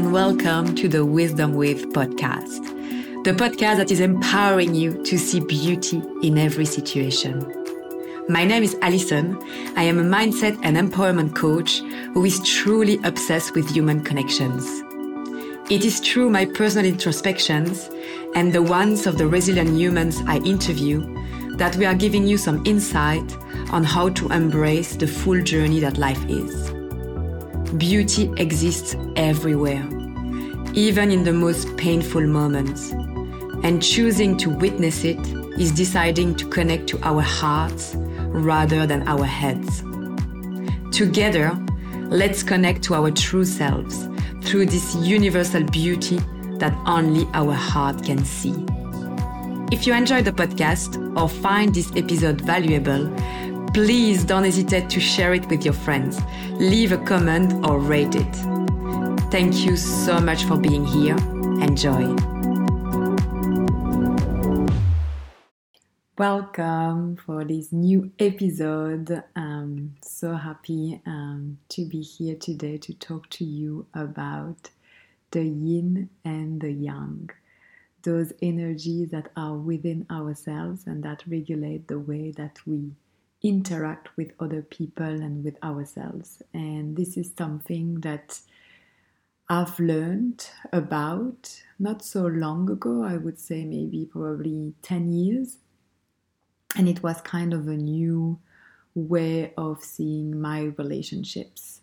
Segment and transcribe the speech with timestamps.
[0.00, 2.64] and welcome to the Wisdom With podcast,
[3.22, 7.44] the podcast that is empowering you to see beauty in every situation.
[8.26, 9.36] My name is Alison.
[9.76, 11.80] I am a mindset and empowerment coach
[12.14, 14.64] who is truly obsessed with human connections.
[15.70, 17.90] It is through my personal introspections
[18.34, 21.02] and the ones of the resilient humans I interview
[21.58, 23.36] that we are giving you some insight
[23.70, 26.79] on how to embrace the full journey that life is.
[27.78, 29.86] Beauty exists everywhere,
[30.74, 32.90] even in the most painful moments.
[33.62, 35.18] And choosing to witness it
[35.56, 39.82] is deciding to connect to our hearts rather than our heads.
[40.90, 41.56] Together,
[42.08, 44.08] let's connect to our true selves
[44.42, 46.18] through this universal beauty
[46.58, 48.54] that only our heart can see.
[49.70, 53.08] If you enjoyed the podcast or find this episode valuable,
[53.72, 56.20] please don't hesitate to share it with your friends.
[56.54, 58.34] Leave a comment or rate it.
[59.30, 61.16] Thank you so much for being here.
[61.62, 62.14] Enjoy.
[66.18, 69.22] Welcome for this new episode.
[69.36, 74.70] I'm so happy um, to be here today to talk to you about
[75.30, 77.30] the yin and the yang
[78.02, 82.90] those energies that are within ourselves and that regulate the way that we
[83.42, 86.42] interact with other people and with ourselves.
[86.52, 88.40] And this is something that
[89.48, 95.58] I've learned about not so long ago, I would say maybe probably 10 years.
[96.76, 98.38] And it was kind of a new
[98.94, 101.80] way of seeing my relationships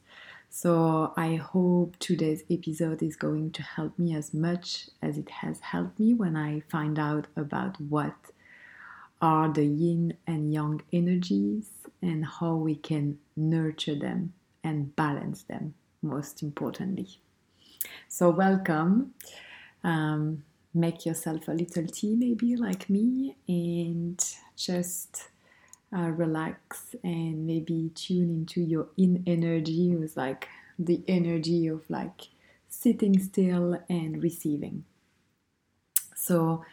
[0.50, 5.59] so I hope today's episode is going to help me as much as it has
[5.59, 8.16] helped me when I find out about what
[9.22, 11.70] are the yin and yang energies
[12.02, 17.20] and how we can nurture them and balance them, most importantly.
[18.08, 19.14] So, welcome.
[19.84, 20.44] Um,
[20.74, 24.24] make yourself a little tea, maybe like me, and
[24.56, 25.30] just
[25.96, 30.47] uh, relax and maybe tune into your yin energy with like
[30.78, 32.30] the energy of like
[32.70, 34.84] sitting still and receiving.
[36.16, 36.66] So,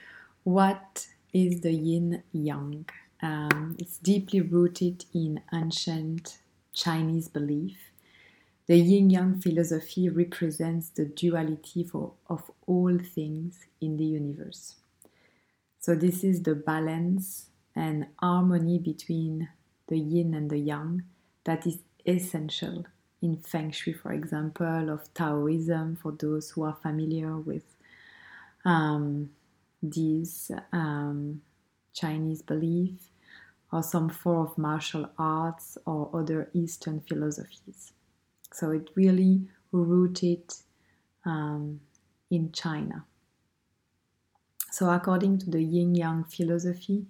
[0.42, 2.86] what is the yin yang?
[3.20, 6.38] Um, it's deeply rooted in ancient
[6.72, 7.76] Chinese belief.
[8.66, 14.76] The yin yang philosophy represents the duality for, of all things in the universe.
[15.80, 19.48] So, this is the balance and harmony between
[19.88, 21.02] the yin and the yang
[21.44, 22.86] that is essential
[23.20, 27.64] in Feng Shui, for example, of Taoism, for those who are familiar with
[28.64, 29.30] um,
[29.90, 31.42] these um,
[31.92, 33.08] Chinese beliefs,
[33.72, 37.92] or some form of martial arts or other Eastern philosophies.
[38.52, 40.54] So it really rooted
[41.24, 41.80] um,
[42.30, 43.04] in China.
[44.70, 47.06] So, according to the yin yang philosophy,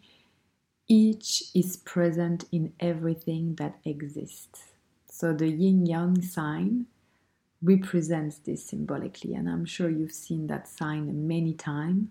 [0.87, 4.75] each is present in everything that exists.
[5.09, 6.87] So the yin yang sign
[7.63, 12.09] represents this symbolically, and I'm sure you've seen that sign many times.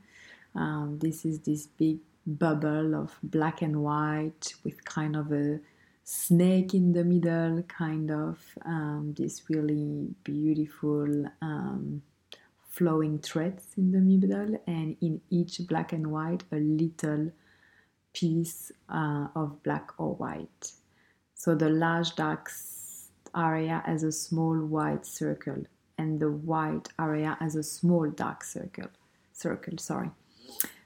[0.55, 5.59] Um, this is this big bubble of black and white with kind of a
[6.03, 12.01] snake in the middle, kind of um, this really beautiful um,
[12.69, 17.31] flowing threads in the middle, and in each black and white, a little
[18.13, 20.71] piece uh, of black or white.
[21.35, 22.49] So the large dark
[23.35, 25.63] area has a small white circle
[25.97, 28.87] and the white area has a small dark circle.
[29.33, 30.11] Circle, sorry.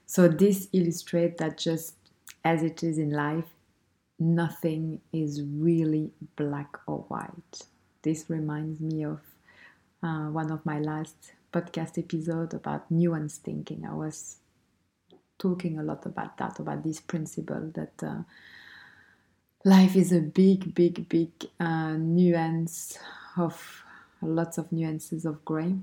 [0.06, 1.94] So this illustrates that just
[2.44, 3.44] as it is in life,
[4.18, 7.66] nothing is really black or white.
[8.02, 9.20] This reminds me of
[10.02, 13.86] uh, one of my last podcast episode about nuance thinking.
[13.86, 14.36] I was
[15.38, 18.22] talking a lot about that, about this principle that uh,
[19.64, 21.30] life is a big, big, big
[21.60, 22.98] uh, nuance
[23.36, 23.84] of
[24.20, 25.76] lots of nuances of gray.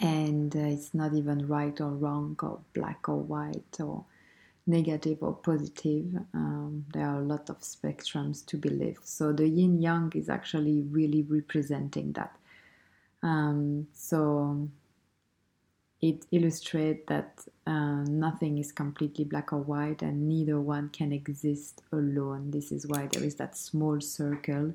[0.00, 4.04] And uh, it's not even right or wrong or black or white or
[4.66, 6.06] negative or positive.
[6.32, 9.06] Um, there are a lot of spectrums to be lived.
[9.06, 12.36] So the yin yang is actually really representing that.
[13.22, 14.68] Um, so
[16.00, 21.82] it illustrates that uh, nothing is completely black or white and neither one can exist
[21.92, 22.50] alone.
[22.50, 24.74] This is why there is that small circle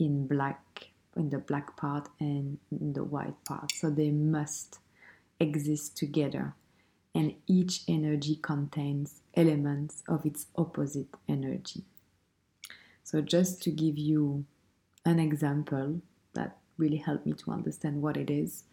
[0.00, 3.72] in black, in the black part and in the white part.
[3.72, 4.78] So they must
[5.40, 6.54] exist together.
[7.14, 11.84] And each energy contains elements of its opposite energy.
[13.04, 14.46] So, just to give you
[15.04, 16.00] an example
[16.32, 18.64] that really helped me to understand what it is.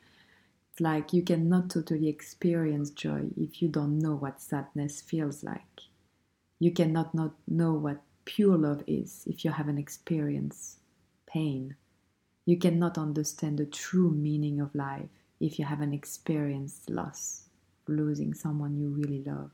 [0.72, 5.82] It's like you cannot totally experience joy if you don't know what sadness feels like.
[6.60, 10.80] You cannot not know what pure love is if you haven't experienced
[11.26, 11.76] pain.
[12.52, 15.08] You cannot understand the true meaning of life
[15.40, 17.44] if you haven't experienced loss,
[17.88, 19.52] losing someone you really love.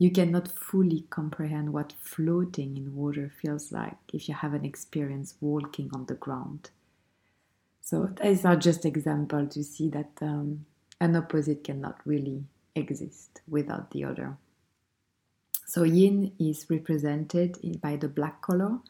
[0.00, 5.90] You cannot fully comprehend what floating in water feels like if you haven't experienced walking
[5.94, 6.70] on the ground.
[7.82, 10.66] So these are just examples to see that um,
[11.00, 12.42] an opposite cannot really
[12.74, 14.38] exist without the other.
[15.66, 18.80] So yin is represented by the black color,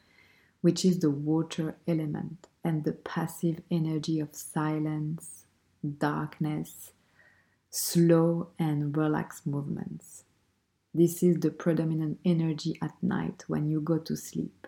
[0.62, 5.47] which is the water element and the passive energy of silence,
[5.99, 6.93] darkness,
[7.70, 10.25] slow and relaxed movements.
[10.94, 14.67] This is the predominant energy at night when you go to sleep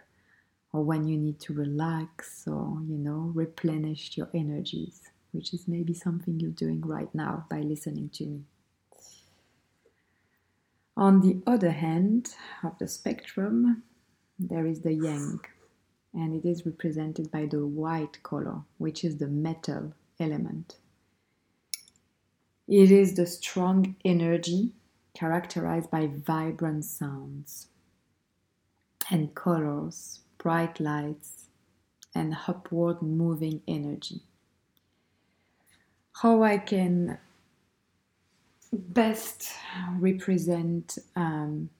[0.72, 5.02] or when you need to relax or, you know, replenish your energies,
[5.32, 8.40] which is maybe something you're doing right now by listening to me.
[10.96, 13.82] On the other hand of the spectrum,
[14.38, 15.40] there is the yang,
[16.14, 20.76] and it is represented by the white color, which is the metal element.
[22.68, 24.72] It is the strong energy
[25.14, 27.68] characterized by vibrant sounds
[29.10, 31.48] and colors, bright lights,
[32.14, 34.22] and upward moving energy.
[36.12, 37.18] How I can
[38.72, 39.52] best
[39.98, 41.70] represent um,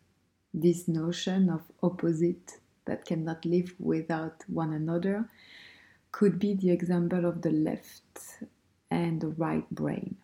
[0.52, 5.28] this notion of opposite that cannot live without one another
[6.12, 8.44] could be the example of the left
[8.90, 10.16] and the right brain.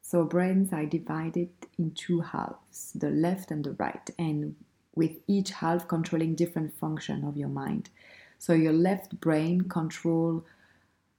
[0.00, 4.56] So brains are divided in two halves, the left and the right, and
[4.94, 7.90] with each half controlling different function of your mind.
[8.38, 10.44] So your left brain control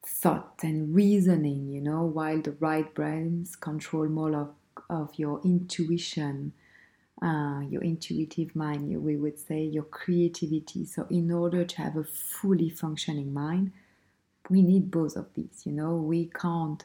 [0.04, 4.54] thought and reasoning, you know, while the right brains control more of,
[4.90, 6.54] of your intuition,
[7.22, 10.86] uh, your intuitive mind, we would say your creativity.
[10.86, 13.72] So in order to have a fully functioning mind,
[14.50, 16.84] we need both of these, you know, we can't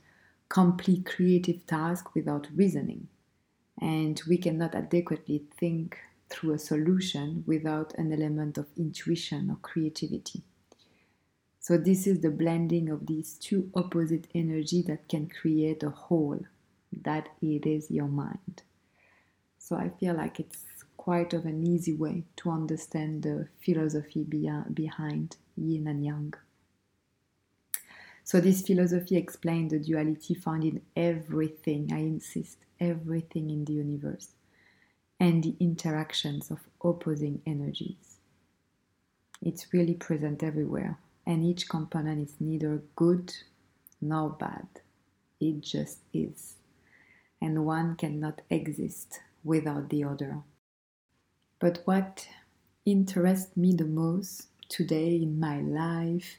[0.48, 3.08] complete creative task without reasoning.
[3.80, 5.98] And we cannot adequately think
[6.28, 10.42] through a solution without an element of intuition or creativity.
[11.60, 16.40] So this is the blending of these two opposite energy that can create a whole.
[16.92, 18.63] That it is your mind.
[19.64, 20.62] So I feel like it's
[20.98, 26.34] quite of an easy way to understand the philosophy behind yin and yang.
[28.24, 34.32] So, this philosophy explains the duality found in everything, I insist, everything in the universe,
[35.18, 38.18] and the interactions of opposing energies.
[39.40, 43.32] It's really present everywhere, and each component is neither good
[43.98, 44.66] nor bad.
[45.40, 46.56] It just is.
[47.40, 50.38] And one cannot exist without the other.
[51.60, 52.26] But what
[52.84, 56.38] interests me the most today in my life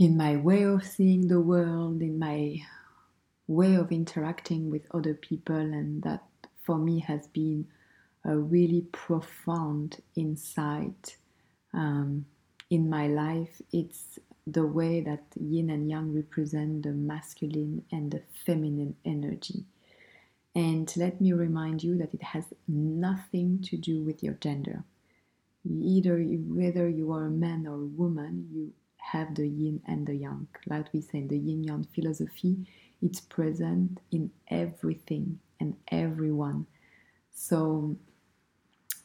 [0.00, 2.56] in my way of seeing the world, in my
[3.46, 6.24] way of interacting with other people, and that
[6.62, 7.66] for me has been
[8.24, 11.18] a really profound insight
[11.74, 12.24] um,
[12.70, 13.60] in my life.
[13.72, 19.66] It's the way that yin and yang represent the masculine and the feminine energy.
[20.54, 24.84] And let me remind you that it has nothing to do with your gender.
[25.64, 30.14] Either whether you are a man or a woman, you have the yin and the
[30.14, 30.48] yang.
[30.66, 32.66] Like we say, in the yin yang philosophy,
[33.02, 36.66] it's present in everything and everyone.
[37.32, 37.96] So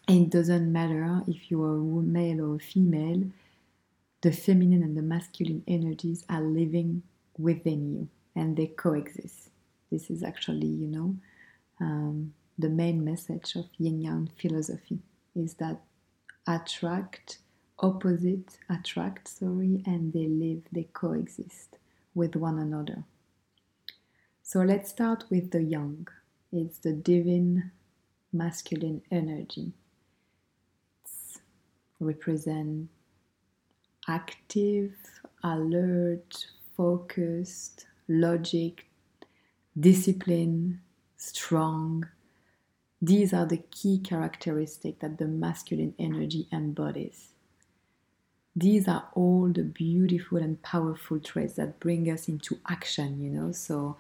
[0.07, 3.23] it doesn't matter if you are a male or a female,
[4.21, 7.03] the feminine and the masculine energies are living
[7.37, 9.49] within you and they coexist.
[9.91, 11.15] This is actually, you know,
[11.79, 14.99] um, the main message of yin yang philosophy
[15.35, 15.81] is that
[16.47, 17.39] attract
[17.79, 21.77] opposite attract, sorry, and they live, they coexist
[22.13, 23.03] with one another.
[24.43, 26.07] So let's start with the yang.
[26.51, 27.71] It's the divine
[28.31, 29.73] masculine energy.
[31.03, 31.39] It's
[31.99, 32.89] represent
[34.07, 34.93] active,
[35.43, 38.87] alert, focused, logic,
[39.77, 40.81] discipline,
[41.17, 42.07] strong.
[43.01, 47.29] These are the key characteristics that the masculine energy embodies.
[48.55, 53.51] These are all the beautiful and powerful traits that bring us into action, you know,
[53.51, 53.97] so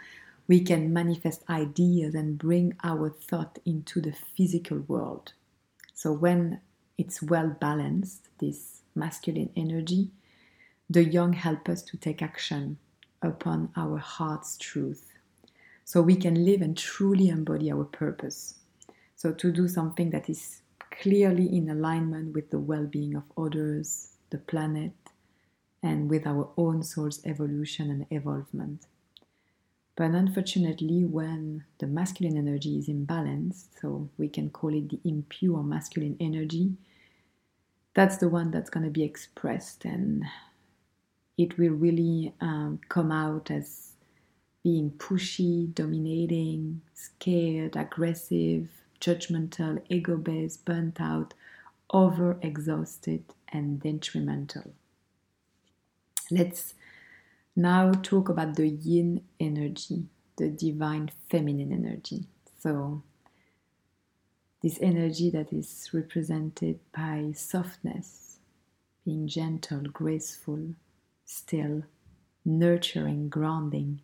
[0.47, 5.33] we can manifest ideas and bring our thought into the physical world.
[5.93, 6.61] So when
[6.97, 10.11] it's well balanced, this masculine energy,
[10.89, 12.77] The yang help us to take action
[13.21, 15.14] upon our heart's truth
[15.85, 18.55] so we can live and truly embody our purpose.
[19.15, 20.61] So, to do something that is
[21.01, 24.93] clearly in alignment with the well being of others, the planet,
[25.83, 28.87] and with our own soul's evolution and evolvement.
[29.95, 35.63] But unfortunately, when the masculine energy is imbalanced, so we can call it the impure
[35.63, 36.73] masculine energy,
[37.93, 40.25] that's the one that's going to be expressed and
[41.37, 43.94] it will really um, come out as
[44.65, 48.67] being pushy, dominating, scared, aggressive,
[48.99, 51.35] judgmental, ego based, burnt out,
[51.91, 54.73] over exhausted, and detrimental.
[56.31, 56.73] Let's
[57.55, 60.05] now talk about the yin energy,
[60.35, 62.25] the divine feminine energy.
[62.59, 63.03] So,
[64.63, 68.39] this energy that is represented by softness,
[69.05, 70.73] being gentle, graceful,
[71.23, 71.83] still,
[72.43, 74.01] nurturing, grounding,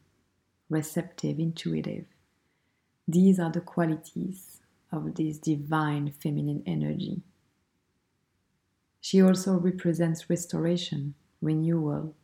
[0.71, 2.05] receptive, intuitive.
[3.05, 7.21] These are the qualities of this divine feminine energy.
[9.01, 12.15] She also represents restoration, renewal,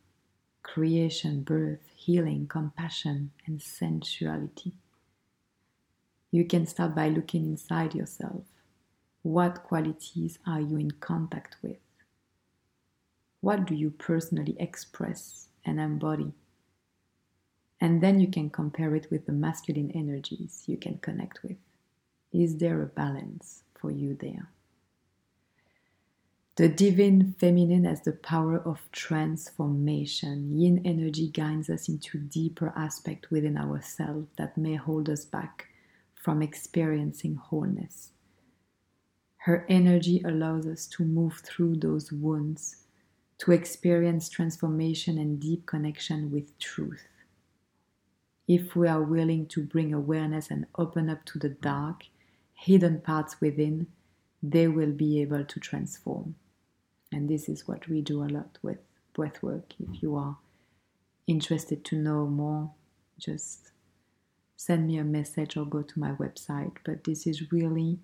[0.62, 4.72] creation, birth, healing, compassion, and sensuality.
[6.30, 8.44] You can start by looking inside yourself.
[9.22, 11.78] What qualities are you in contact with?
[13.40, 16.32] What do you personally express and embody?
[17.80, 21.56] And then you can compare it with the masculine energies you can connect with.
[22.32, 24.50] Is there a balance for you there?
[26.56, 30.58] The divine feminine has the power of transformation.
[30.58, 35.68] Yin energy guides us into deeper aspect within ourselves that may hold us back
[36.16, 38.10] from experiencing wholeness.
[39.36, 42.78] Her energy allows us to move through those wounds,
[43.38, 47.06] to experience transformation and deep connection with truth.
[48.48, 52.04] If we are willing to bring awareness and open up to the dark,
[52.54, 53.88] hidden parts within,
[54.42, 56.34] they will be able to transform.
[57.12, 58.78] And this is what we do a lot with
[59.14, 59.72] breathwork.
[59.78, 60.38] If you are
[61.26, 62.70] interested to know more,
[63.18, 63.72] just
[64.56, 66.76] send me a message or go to my website.
[66.84, 67.98] But this is really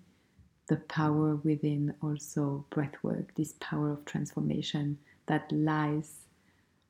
[0.67, 6.27] the power within also breathwork, this power of transformation that lies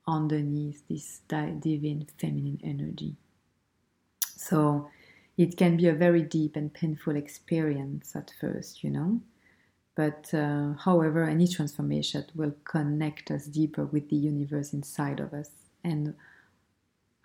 [0.05, 3.15] underneath this divine feminine energy.
[4.36, 4.89] So
[5.38, 9.22] it can be a very deep and painful experience at first, you know.
[9.96, 15.50] But uh, however, any transformation will connect us deeper with the universe inside of us
[15.84, 16.15] and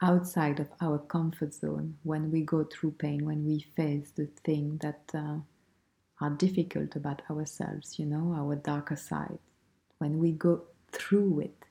[0.03, 4.79] outside of our comfort zone when we go through pain, when we face the things
[4.81, 5.37] that uh,
[6.21, 9.39] are difficult about ourselves, you know, our darker side.
[9.99, 10.63] When we go
[10.93, 11.65] through it,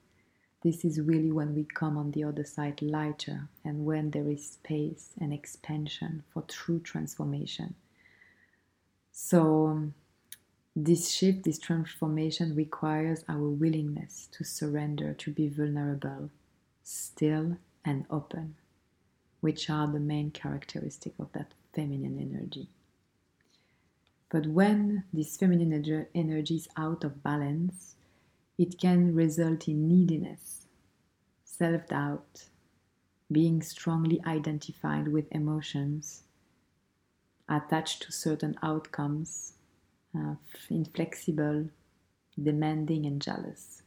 [0.62, 4.52] this is really when we come on the other side lighter and when there is
[4.52, 7.76] space and expansion for true transformation.
[9.12, 9.92] So,
[10.76, 16.30] this shift, this transformation requires our willingness to surrender, to be vulnerable,
[16.84, 18.56] still, and open,
[19.42, 22.70] which are the main characteristic of that feminine energy.
[24.30, 27.96] But when this feminine energy is out of balance,
[28.60, 30.68] it can result in neediness,
[31.46, 32.44] self doubt,
[33.32, 36.24] being strongly identified with emotions,
[37.48, 39.54] attached to certain outcomes,
[40.14, 40.36] uh,
[40.70, 41.70] inflexible,
[42.38, 43.82] demanding, and jealous.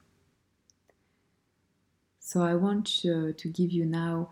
[2.18, 4.30] So I want to, to give you now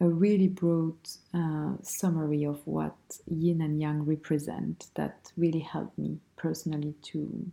[0.00, 0.96] a really broad
[1.32, 7.52] uh, summary of what yin and yang represent that really helped me personally to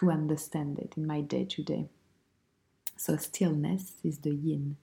[0.00, 1.86] to understand it in my day to day.
[2.96, 4.76] So stillness is the yin,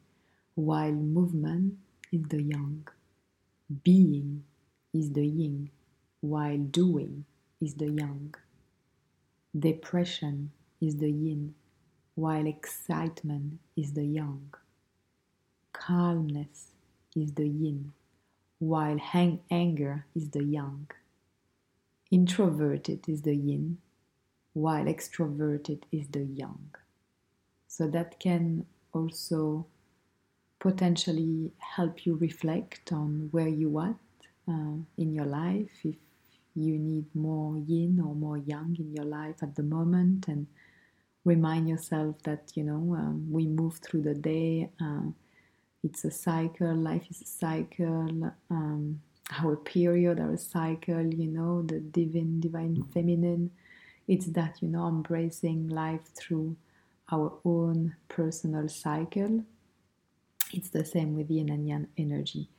[0.53, 1.79] while movement
[2.11, 2.87] is the yang.
[3.83, 4.43] Being
[4.93, 5.71] is the yin,
[6.21, 7.25] while doing
[7.59, 8.35] is the yang.
[9.57, 11.55] Depression is the yin,
[12.13, 14.53] while excitement is the yang.
[15.73, 16.73] Calmness
[17.15, 17.91] is the yin,
[18.59, 20.87] while hang- anger is the yang.
[22.11, 23.79] Introverted is the yin,
[24.57, 26.73] while extroverted is the yang.
[27.67, 29.67] So that can also
[30.59, 33.95] potentially help you reflect on where you are
[34.49, 35.95] uh, in your life, if
[36.55, 40.47] you need more yin or more yang in your life at the moment, and
[41.23, 44.71] remind yourself that you know um, we move through the day.
[44.81, 45.11] Uh,
[45.83, 46.73] it's a cycle.
[46.73, 48.33] Life is a cycle.
[48.49, 49.01] Um,
[49.39, 51.05] our period, our cycle.
[51.13, 53.51] You know the divine, divine feminine.
[54.07, 56.55] It's that you know embracing life through
[57.11, 59.43] our own personal cycle.
[60.53, 62.49] It's the same with yin and yang energy.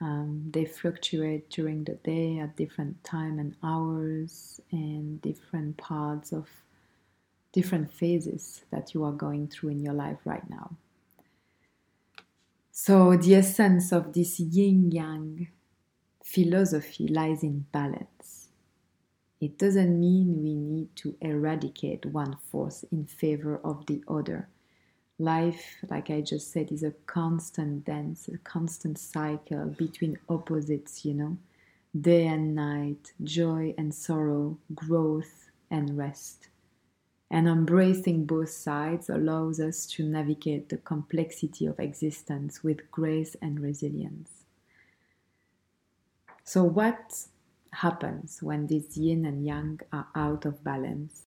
[0.00, 6.48] Um, they fluctuate during the day at different time and hours and different parts of
[7.52, 10.76] different phases that you are going through in your life right now.
[12.72, 15.48] So, the essence of this yin yang
[16.24, 18.39] philosophy lies in balance.
[19.40, 24.48] It doesn't mean we need to eradicate one force in favor of the other.
[25.18, 31.14] Life, like I just said, is a constant dance, a constant cycle between opposites, you
[31.14, 31.38] know,
[31.98, 36.48] day and night, joy and sorrow, growth and rest.
[37.30, 43.60] And embracing both sides allows us to navigate the complexity of existence with grace and
[43.60, 44.44] resilience.
[46.44, 47.26] So, what
[47.72, 51.26] happens when this yin and yang are out of balance.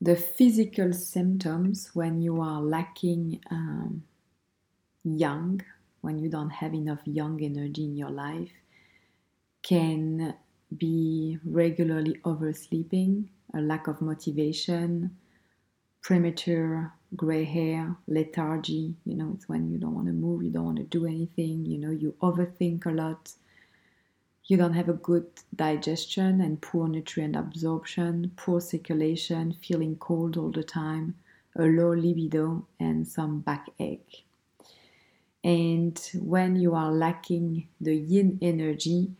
[0.00, 4.04] The physical symptoms when you are lacking um,
[5.04, 5.62] yang,
[6.00, 8.52] when you don't have enough yang energy in your life,
[9.62, 10.34] can
[10.76, 15.16] be regularly oversleeping, a lack of motivation,
[16.02, 18.94] premature gray hair, lethargy.
[19.04, 21.64] You know, it's when you don't want to move, you don't want to do anything,
[21.64, 23.32] you know, you overthink a lot
[24.48, 30.50] you don't have a good digestion and poor nutrient absorption, poor circulation, feeling cold all
[30.50, 31.14] the time,
[31.56, 34.24] a low libido, and some backache.
[35.44, 39.12] And when you are lacking the yin energy,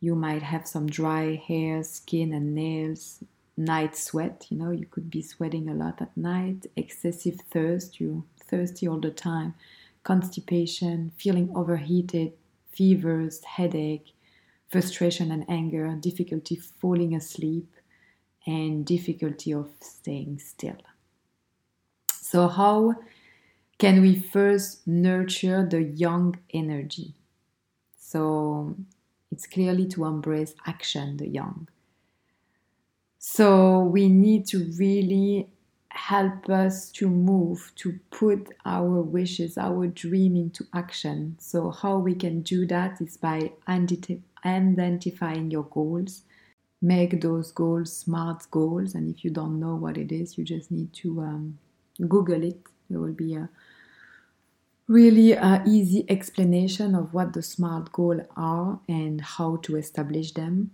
[0.00, 3.22] you might have some dry hair, skin, and nails,
[3.58, 4.46] night sweat.
[4.48, 9.00] You know, you could be sweating a lot at night, excessive thirst, you're thirsty all
[9.00, 9.54] the time,
[10.02, 12.32] constipation, feeling overheated,
[12.72, 14.11] fevers, headache
[14.72, 17.70] frustration and anger, difficulty falling asleep,
[18.46, 20.80] and difficulty of staying still.
[22.10, 22.94] So, how
[23.78, 27.14] can we first nurture the yang energy?
[27.98, 28.74] So,
[29.30, 31.68] it's clearly to embrace action, the yang.
[33.18, 35.50] So, we need to really
[36.08, 41.36] help us to move, to put our wishes, our dream into action.
[41.38, 46.22] So, how we can do that is by identifying your goals.
[46.80, 50.72] Make those goals SMART goals, and if you don't know what it is, you just
[50.72, 51.58] need to um,
[52.08, 52.60] Google it.
[52.90, 53.48] There will be a
[54.88, 60.72] really uh, easy explanation of what the SMART goals are and how to establish them.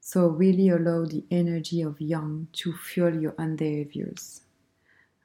[0.00, 4.40] So, really allow the energy of yang to fuel your endeavors.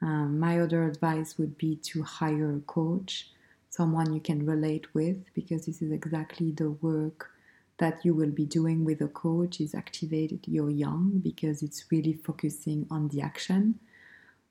[0.01, 3.31] Um, my other advice would be to hire a coach,
[3.69, 7.31] someone you can relate with, because this is exactly the work
[7.77, 12.13] that you will be doing with a coach is activated your yang because it's really
[12.13, 13.79] focusing on the action.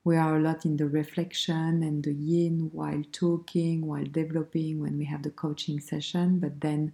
[0.03, 4.97] We are a lot in the reflection and the yin while talking, while developing when
[4.97, 6.93] we have the coaching session, but then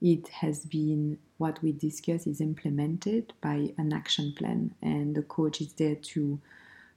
[0.00, 5.60] it has been what we discuss is implemented by an action plan, and the coach
[5.60, 6.40] is there to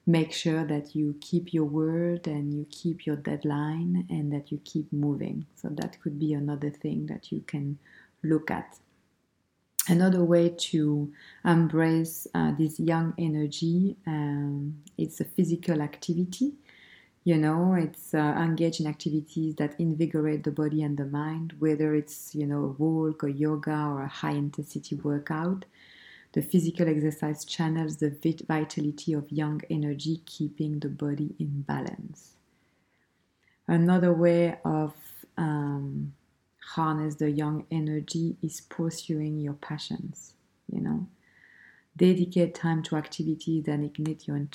[0.05, 4.59] make sure that you keep your word and you keep your deadline and that you
[4.63, 5.45] keep moving.
[5.55, 7.77] So, that could be another thing that you can
[8.23, 8.77] look at.
[9.87, 11.11] Another way to
[11.43, 16.53] embrace uh, this yang energy, um, it's a physical activity.
[17.23, 21.95] You know, it's uh, engage in activities that invigorate the body and the mind, whether
[21.95, 25.65] it's, you know, a walk or yoga or a high intensity workout.
[26.33, 28.09] The physical exercise channels the
[28.47, 32.35] vitality of yang energy, keeping the body in balance.
[33.67, 34.93] Another way of
[35.37, 36.13] um,
[36.75, 40.35] harness the yang energy is pursuing your passions,
[40.71, 41.07] you know.
[41.97, 44.47] Dedicate time to activities that ignite your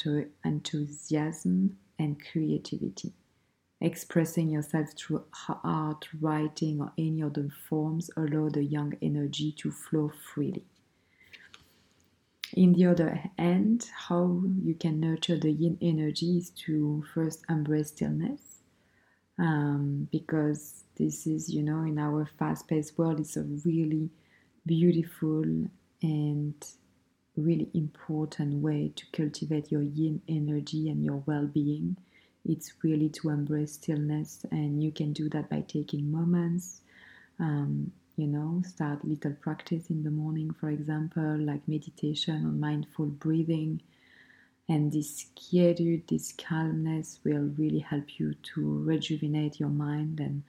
[0.44, 3.12] enthusiasm and creativity.
[3.80, 5.24] Expressing yourself through
[5.62, 10.64] art, writing, or any other forms allow the yang energy to flow freely.
[12.56, 17.88] In the other hand, how you can nurture the yin energy is to first embrace
[17.88, 18.62] stillness
[19.38, 24.08] um, because this is, you know, in our fast paced world, it's a really
[24.64, 25.44] beautiful
[26.02, 26.54] and
[27.36, 31.98] really important way to cultivate your yin energy and your well being.
[32.46, 36.80] It's really to embrace stillness, and you can do that by taking moments.
[37.38, 43.06] Um, you know, start little practice in the morning, for example, like meditation or mindful
[43.06, 43.80] breathing
[44.68, 50.42] and this quietude, this calmness will really help you to rejuvenate your mind and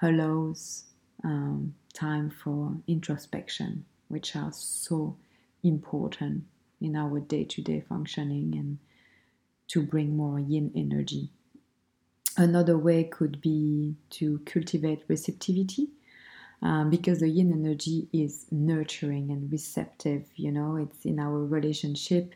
[0.00, 0.84] allows
[1.22, 5.16] um, time for introspection, which are so
[5.62, 6.44] important
[6.80, 8.78] in our day to day functioning and
[9.68, 11.30] to bring more yin energy.
[12.36, 15.88] Another way could be to cultivate receptivity.
[16.62, 22.34] Um, because the yin energy is nurturing and receptive, you know, it's in our relationship.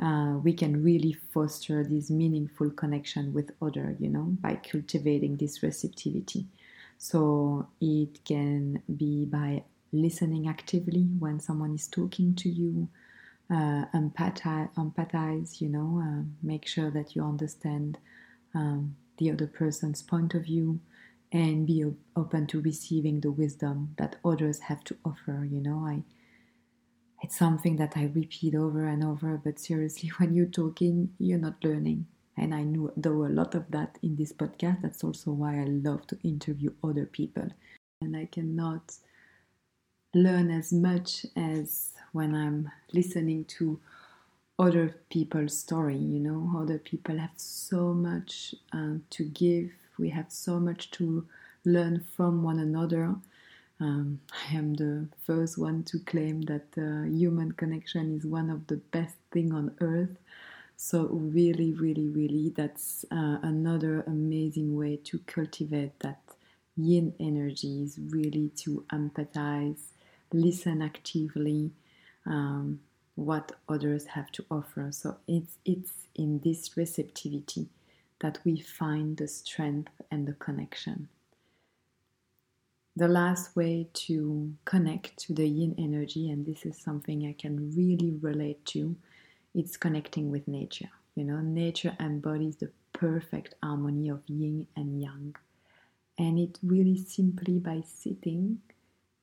[0.00, 5.62] Uh, we can really foster this meaningful connection with other, you know, by cultivating this
[5.62, 6.46] receptivity.
[6.98, 12.88] So it can be by listening actively when someone is talking to you,
[13.50, 17.98] uh, empathize, empathize, you know, uh, make sure that you understand
[18.54, 20.80] um, the other person's point of view
[21.34, 25.46] and be open to receiving the wisdom that others have to offer.
[25.50, 26.04] You know, I
[27.22, 31.64] it's something that I repeat over and over, but seriously, when you're talking, you're not
[31.64, 32.06] learning.
[32.36, 34.82] And I know there were a lot of that in this podcast.
[34.82, 37.48] That's also why I love to interview other people.
[38.00, 38.96] And I cannot
[40.14, 43.80] learn as much as when I'm listening to
[44.58, 45.96] other people's story.
[45.96, 49.70] You know, other people have so much uh, to give.
[49.98, 51.26] We have so much to
[51.64, 53.14] learn from one another.
[53.80, 58.66] Um, I am the first one to claim that uh, human connection is one of
[58.66, 60.16] the best thing on earth.
[60.76, 66.20] So really, really, really, that's uh, another amazing way to cultivate that
[66.76, 69.80] yin energy is really to empathize,
[70.32, 71.70] listen actively,
[72.26, 72.80] um,
[73.14, 74.88] what others have to offer.
[74.90, 77.68] So it's it's in this receptivity
[78.24, 81.06] that we find the strength and the connection.
[82.96, 87.70] The last way to connect to the yin energy, and this is something I can
[87.76, 88.96] really relate to,
[89.54, 90.88] it's connecting with nature.
[91.16, 95.36] You know, nature embodies the perfect harmony of yin and yang.
[96.18, 98.62] And it really simply by sitting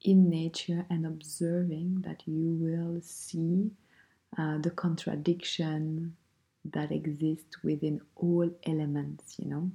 [0.03, 3.71] in nature and observing that you will see
[4.37, 6.15] uh, the contradiction
[6.65, 9.71] that exists within all elements, you know.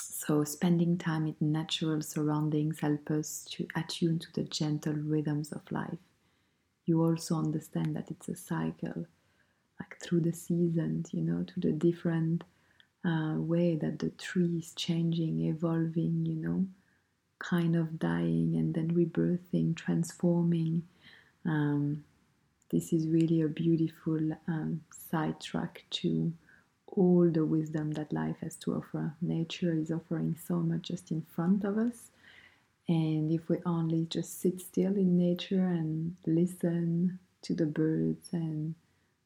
[0.00, 5.62] So, spending time in natural surroundings help us to attune to the gentle rhythms of
[5.70, 5.98] life.
[6.84, 9.06] You also understand that it's a cycle,
[9.78, 12.44] like through the seasons, you know, to the different
[13.04, 16.66] uh, way that the tree is changing, evolving, you know,
[17.38, 20.82] kind of dying and then rebirthing, transforming.
[21.46, 22.04] Um,
[22.70, 24.80] this is really a beautiful um,
[25.10, 26.32] sidetrack to
[26.86, 29.14] all the wisdom that life has to offer.
[29.20, 32.10] Nature is offering so much just in front of us.
[32.88, 38.74] And if we only just sit still in nature and listen to the birds and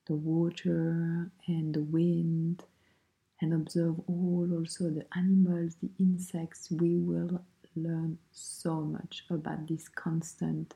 [0.06, 2.62] the water and the wind
[3.40, 7.42] and observe all also the animals, the insects, we will
[7.76, 10.74] learn so much about this constant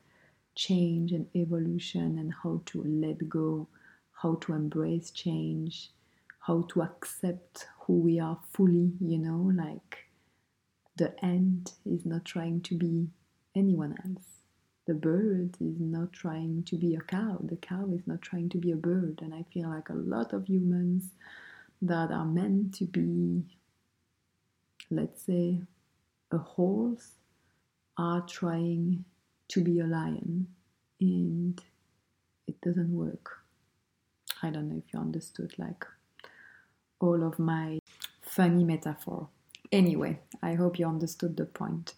[0.59, 3.68] change and evolution and how to let go,
[4.11, 5.92] how to embrace change,
[6.40, 10.07] how to accept who we are fully, you know, like
[10.97, 13.07] the ant is not trying to be
[13.55, 14.27] anyone else.
[14.87, 17.38] The bird is not trying to be a cow.
[17.40, 19.21] The cow is not trying to be a bird.
[19.23, 21.11] And I feel like a lot of humans
[21.83, 23.44] that are meant to be,
[24.90, 25.61] let's say,
[26.33, 27.12] a horse
[27.97, 29.05] are trying
[29.48, 30.48] to be a lion
[31.00, 31.61] and
[32.46, 33.44] it doesn't work.
[34.42, 35.84] I don't know if you understood like
[37.00, 37.78] all of my
[38.22, 39.28] funny metaphor.
[39.72, 41.94] Anyway, I hope you understood the point.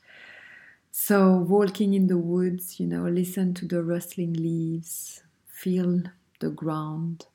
[0.91, 6.03] So, walking in the woods, you know, listen to the rustling leaves, feel
[6.41, 7.27] the ground,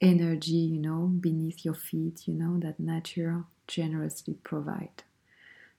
[0.00, 5.02] energy, you know, beneath your feet, you know, that nature generously provide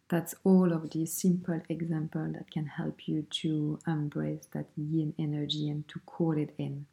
[0.09, 5.69] that's all of these simple examples that can help you to embrace that yin energy
[5.69, 6.87] and to call it in.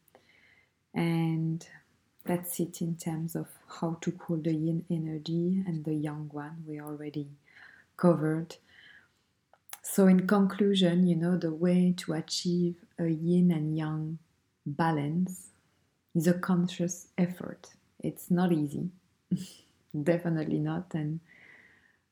[0.95, 1.67] And
[2.25, 3.49] that's it in terms of
[3.81, 7.29] how to call the yin energy and the yang one we already
[7.97, 8.57] covered.
[9.83, 14.19] So, in conclusion, you know, the way to achieve a yin and yang
[14.67, 15.51] balance
[16.15, 17.69] is a conscious effort.
[18.03, 18.91] It's not easy,
[20.03, 20.93] definitely not.
[20.93, 21.21] And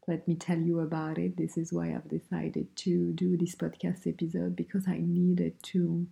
[0.06, 1.36] let me tell you about it.
[1.36, 6.06] This is why I've decided to do this podcast episode because I needed to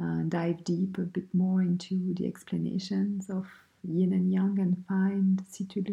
[0.00, 3.46] uh, dive deep a bit more into the explanations of
[3.82, 5.42] yin and yang and find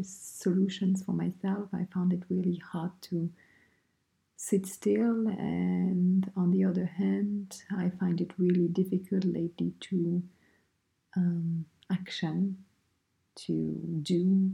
[0.03, 1.69] solutions for myself.
[1.73, 3.29] I found it really hard to
[4.37, 10.23] sit still, and on the other hand, I find it really difficult lately to
[11.17, 12.63] um, action,
[13.35, 14.51] to do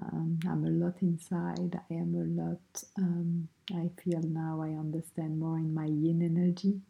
[0.00, 1.80] um, I'm a lot inside.
[1.90, 2.84] I am a lot.
[2.98, 6.80] Um, I feel now I understand more in my yin energy,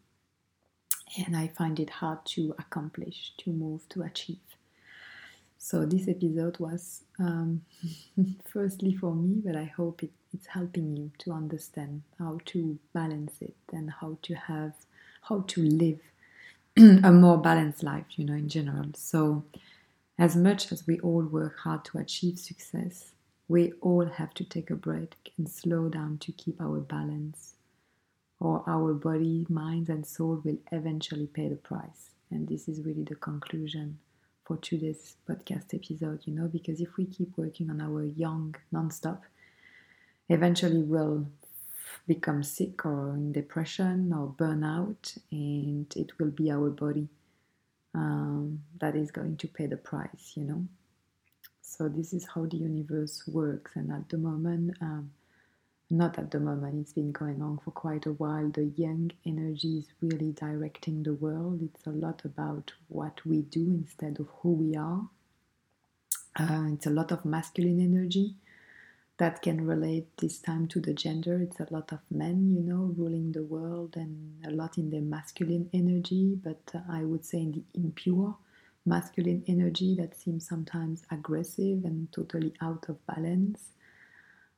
[1.24, 4.38] and I find it hard to accomplish, to move, to achieve.
[5.58, 7.62] So this episode was um,
[8.52, 13.40] firstly for me, but I hope it, it's helping you to understand how to balance
[13.40, 14.72] it and how to have
[15.22, 16.00] how to live
[16.76, 18.88] a more balanced life, you know, in general.
[18.94, 19.44] So
[20.18, 23.12] as much as we all work hard to achieve success,
[23.48, 27.54] we all have to take a break and slow down to keep our balance,
[28.40, 32.10] or our body, mind, and soul will eventually pay the price.
[32.30, 33.98] And this is really the conclusion
[34.44, 39.20] for today's podcast episode, you know, because if we keep working on our yang nonstop,
[40.28, 41.26] eventually we'll
[42.06, 47.08] become sick or in depression or burnout, and it will be our body
[47.94, 50.64] um, that is going to pay the price, you know.
[51.62, 55.10] So, this is how the universe works, and at the moment, um,
[55.90, 58.48] not at the moment, it's been going on for quite a while.
[58.48, 61.60] The yang energy is really directing the world.
[61.62, 65.08] It's a lot about what we do instead of who we are.
[66.36, 68.34] Uh, it's a lot of masculine energy
[69.18, 71.40] that can relate this time to the gender.
[71.40, 75.00] It's a lot of men, you know, ruling the world and a lot in the
[75.00, 78.36] masculine energy, but uh, I would say in the impure
[78.86, 83.70] masculine energy that seems sometimes aggressive and totally out of balance.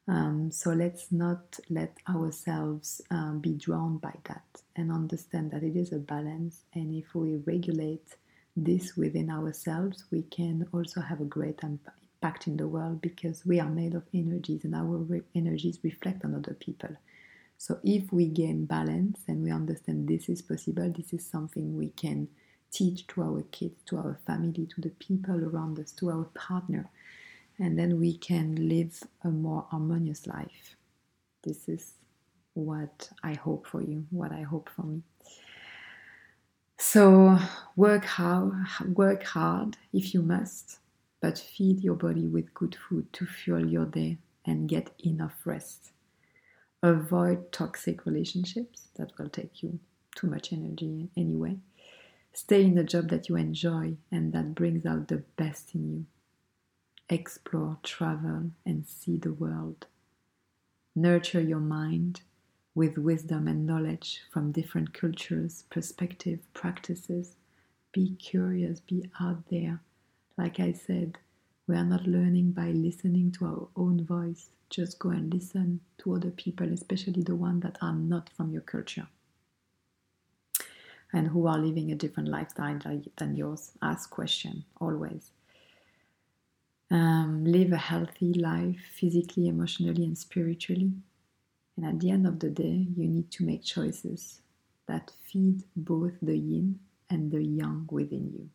[0.09, 5.77] Um, so let's not let ourselves um, be drawn by that and understand that it
[5.77, 6.63] is a balance.
[6.75, 8.17] And if we regulate
[8.57, 11.63] this within ourselves, we can also have a great
[12.23, 16.25] impact in the world because we are made of energies and our re- energies reflect
[16.25, 16.97] on other people.
[17.59, 21.89] So if we gain balance and we understand this is possible, this is something we
[21.89, 22.29] can
[22.71, 26.91] teach to our kids, to our family, to the people around us, to our partner
[27.59, 30.77] and then we can live a more harmonious life.
[31.43, 31.95] This is
[32.55, 35.03] what I hope for you, what I hope for me.
[36.79, 37.39] So
[37.75, 38.53] work hard,
[38.95, 40.79] work hard if you must,
[41.21, 45.93] but feed your body with good food to fuel your day and get enough rest.
[46.83, 49.79] Avoid toxic relationships that will take you
[50.15, 51.57] too much energy anyway.
[52.33, 56.07] Stay in a job that you enjoy and that brings out the best in you
[57.09, 59.87] explore, travel, and see the world.
[60.95, 62.23] Nurture your mind
[62.75, 67.37] with wisdom and knowledge from different cultures, perspectives, practices.
[67.93, 69.81] Be curious, be out there.
[70.39, 71.19] Like I said,
[71.67, 74.51] we are not learning by listening to our own voice.
[74.69, 78.63] Just go and listen to other people, especially the ones that are not from your
[78.63, 79.09] culture
[81.13, 82.79] and who are living a different lifestyle
[83.17, 83.73] than yours.
[83.81, 85.31] Ask questions always.
[86.91, 90.93] Um, live a healthy life physically, emotionally, and spiritually.
[91.77, 94.41] And at the end of the day, you need to make choices
[94.87, 96.79] that feed both the yin
[97.11, 98.51] and the yang within you.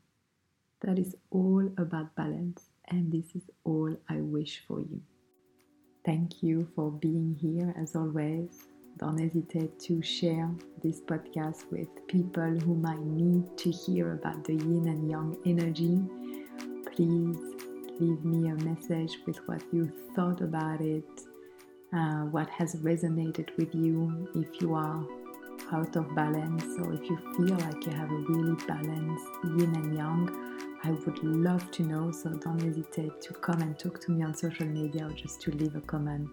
[0.82, 5.02] That is all about balance, and this is all I wish for you.
[6.04, 8.64] Thank you for being here as always.
[8.98, 10.50] Don't hesitate to share
[10.84, 16.02] this podcast with people who might need to hear about the yin and yang energy.
[16.96, 17.38] Please
[18.00, 21.06] leave me a message with what you thought about it,
[21.94, 25.06] uh, what has resonated with you, if you are
[25.72, 29.96] out of balance or if you feel like you have a really balanced yin and
[29.96, 30.71] yang.
[30.84, 34.34] I would love to know, so don't hesitate to come and talk to me on
[34.34, 36.28] social media or just to leave a comment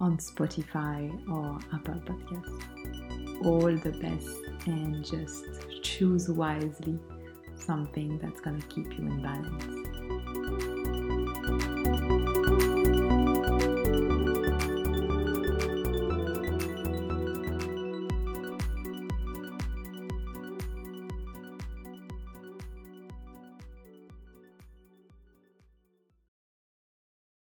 [0.00, 3.44] on Spotify or Apple Podcasts.
[3.44, 5.44] All the best and just
[5.82, 6.98] choose wisely
[7.56, 9.91] something that's going to keep you in balance.